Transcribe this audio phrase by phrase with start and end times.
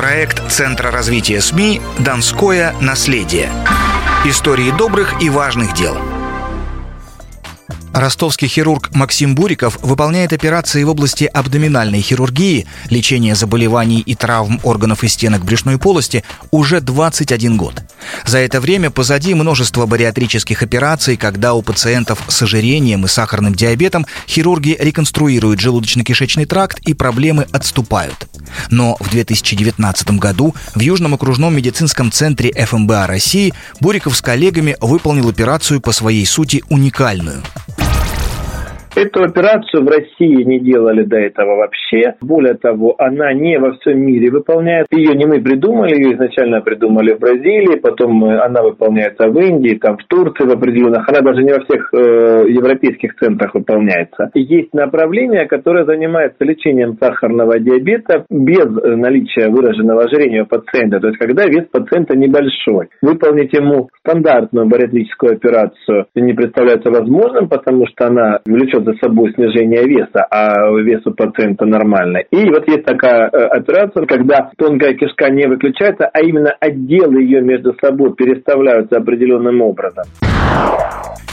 [0.00, 3.50] Проект Центра развития СМИ «Донское наследие».
[4.24, 5.94] Истории добрых и важных дел–
[7.92, 15.02] Ростовский хирург Максим Буриков выполняет операции в области абдоминальной хирургии, лечения заболеваний и травм органов
[15.02, 16.22] и стенок брюшной полости
[16.52, 17.82] уже 21 год.
[18.24, 24.06] За это время позади множество бариатрических операций, когда у пациентов с ожирением и сахарным диабетом
[24.28, 28.28] хирурги реконструируют желудочно-кишечный тракт и проблемы отступают.
[28.70, 35.28] Но в 2019 году в Южном окружном медицинском центре ФМБА России Буриков с коллегами выполнил
[35.28, 37.42] операцию по своей сути уникальную–
[38.96, 42.14] Эту операцию в России не делали до этого вообще.
[42.20, 44.88] Более того, она не во всем мире выполняет.
[44.90, 49.76] Ее не мы придумали, ее изначально придумали в Бразилии, потом э, она выполняется в Индии,
[49.76, 51.08] там в Турции в определенных.
[51.08, 54.30] Она даже не во всех э, европейских центрах выполняется.
[54.34, 60.98] Есть направление, которое занимается лечением сахарного диабета без наличия выраженного ожирения у пациента.
[60.98, 62.88] То есть, когда вес пациента небольшой.
[63.02, 69.32] Выполнить ему стандартную бариатрическую операцию не представляется возможным, потому что она влечет влечет за собой
[69.34, 72.26] снижение веса, а вес у пациента нормальный.
[72.30, 77.40] И вот есть такая э, операция, когда тонкая кишка не выключается, а именно отделы ее
[77.40, 80.04] между собой переставляются определенным образом.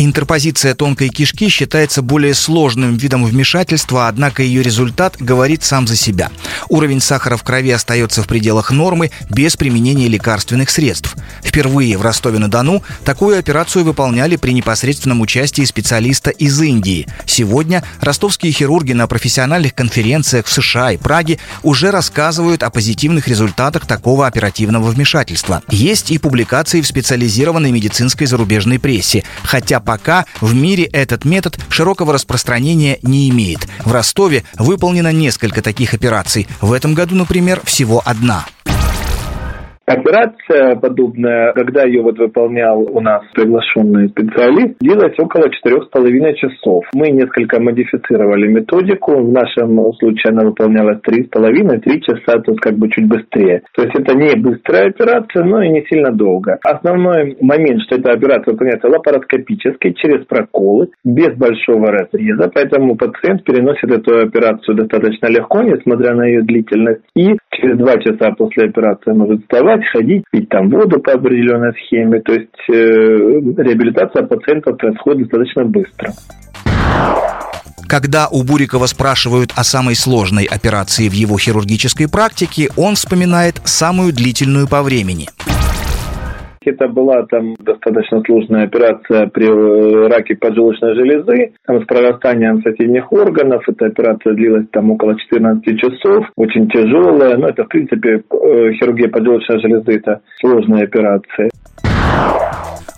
[0.00, 6.30] Интерпозиция тонкой кишки считается более сложным видом вмешательства, однако ее результат говорит сам за себя.
[6.68, 11.16] Уровень сахара в крови остается в пределах нормы без применения лекарственных средств.
[11.42, 17.08] Впервые в Ростове-на-Дону такую операцию выполняли при непосредственном участии специалиста из Индии.
[17.26, 23.84] Сегодня ростовские хирурги на профессиональных конференциях в США и Праге уже рассказывают о позитивных результатах
[23.84, 25.62] такого оперативного вмешательства.
[25.70, 32.12] Есть и публикации в специализированной медицинской зарубежной прессе, хотя пока в мире этот метод широкого
[32.12, 33.66] распространения не имеет.
[33.86, 36.46] В Ростове выполнено несколько таких операций.
[36.60, 38.44] В этом году, например, всего одна.
[39.88, 46.34] Операция подобная, когда ее вот выполнял у нас приглашенный специалист, длилась около четырех с половиной
[46.34, 46.84] часов.
[46.94, 49.16] Мы несколько модифицировали методику.
[49.16, 53.08] В нашем случае она выполнялась три с половиной, три часа, то есть как бы чуть
[53.08, 53.62] быстрее.
[53.74, 56.58] То есть это не быстрая операция, но и не сильно долго.
[56.62, 63.90] Основной момент, что эта операция выполняется лапароскопически, через проколы, без большого разреза, поэтому пациент переносит
[63.90, 69.40] эту операцию достаточно легко, несмотря на ее длительность, и через два часа после операции может
[69.42, 72.20] вставать вставать, ходить, пить там воду по определенной схеме.
[72.20, 76.12] То есть э, реабилитация пациентов происходит достаточно быстро.
[77.86, 84.12] Когда у Бурикова спрашивают о самой сложной операции в его хирургической практике, он вспоминает самую
[84.12, 85.28] длительную по времени–
[86.70, 93.12] это была там достаточно сложная операция при э, раке поджелудочной железы, там, с прорастанием соседних
[93.12, 93.62] органов.
[93.68, 97.36] Эта операция длилась там около 14 часов, очень тяжелая.
[97.36, 101.50] Но это, в принципе, э, хирургия поджелудочной железы– это сложная операция.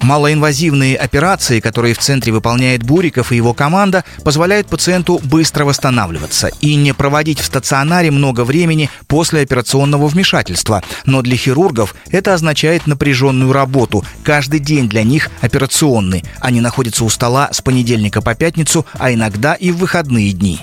[0.00, 6.74] Малоинвазивные операции, которые в центре выполняет Буриков и его команда, позволяют пациенту быстро восстанавливаться и
[6.76, 10.82] не проводить в стационаре много времени после операционного вмешательства.
[11.04, 14.04] Но для хирургов это означает напряженную работу.
[14.22, 16.24] Каждый день для них операционный.
[16.40, 20.60] Они находятся у стола с понедельника по пятницу, а иногда и в выходные дни.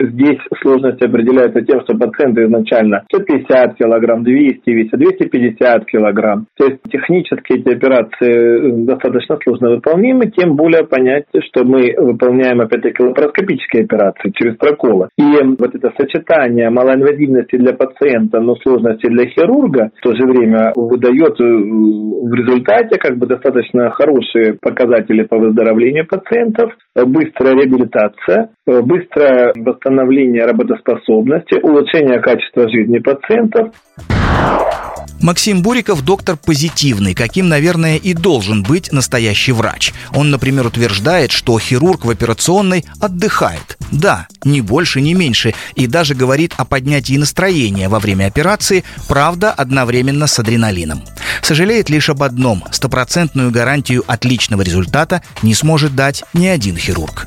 [0.00, 6.46] Здесь сложность определяется тем, что пациенты изначально 150 килограмм, 200 весят, 250 килограмм.
[6.56, 12.60] То есть технически эти операции э, достаточно сложно выполнимы, тем более понять, что мы выполняем
[12.60, 15.08] опять-таки лапароскопические операции через проколы.
[15.18, 15.24] И
[15.58, 21.40] вот это сочетание малоинвазивности для пациента, но сложности для хирурга в то же время выдает
[21.40, 29.87] э, в результате как бы достаточно хорошие показатели по выздоровлению пациентов, быстрая реабилитация, быстрое восстановление
[30.44, 33.68] работоспособности, улучшение качества жизни пациентов.
[35.20, 39.92] Максим Буриков– доктор позитивный, каким, наверное, и должен быть настоящий врач.
[40.14, 43.76] Он, например, утверждает, что хирург в операционной отдыхает.
[43.90, 45.54] Да, ни больше, ни меньше.
[45.74, 51.02] И даже говорит о поднятии настроения во время операции, правда, одновременно с адреналином.
[51.42, 57.26] Сожалеет лишь об одном– стопроцентную гарантию отличного результата не сможет дать ни один хирург.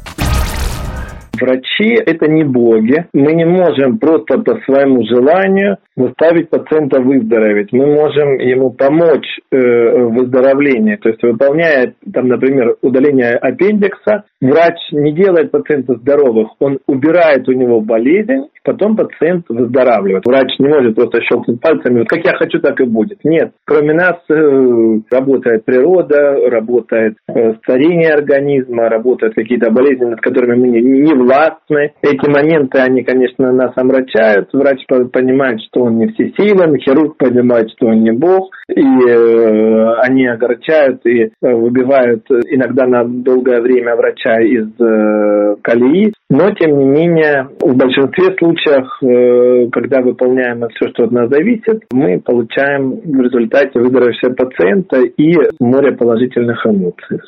[1.41, 3.05] Врачи– это не боги.
[3.13, 7.69] Мы не можем просто по своему желанию заставить пациента выздороветь.
[7.71, 10.97] Мы можем ему помочь э, в выздоровлении.
[10.97, 17.53] То есть, выполняя, там, например, удаление аппендикса, врач не делает пациента здоровых, он убирает у
[17.53, 20.25] него болезнь, потом пациент выздоравливает.
[20.25, 23.19] Врач не может просто щелкнуть пальцами, вот как я хочу, так и будет.
[23.23, 23.51] Нет.
[23.65, 30.67] Кроме нас э, работает природа, работает э, старение организма, работают какие-то болезни, над которыми мы
[30.67, 31.93] не, не властны.
[32.01, 34.49] Эти моменты, они, конечно, нас омрачают.
[34.53, 40.27] Врач понимает, что он не всесилен, хирург понимает, что он не бог, и э, они
[40.27, 46.85] огорчают и э, выбивают иногда на долгое время врача из э, колеи, но тем не
[46.85, 53.21] менее в большинстве случаев, э, когда выполняем все, что от нас зависит, мы получаем в
[53.21, 57.19] результате выздоровевшего пациента и море положительных эмоций.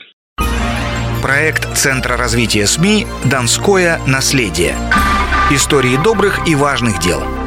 [1.22, 4.72] Проект Центра развития СМИ «Донское наследие».
[5.52, 7.20] Истории добрых и важных дел–